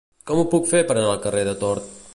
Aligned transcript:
Com 0.29 0.39
ho 0.43 0.45
puc 0.53 0.65
fer 0.71 0.81
per 0.93 0.97
anar 0.97 1.11
al 1.13 1.23
carrer 1.27 1.45
de 1.51 1.57
Tort? 1.65 1.95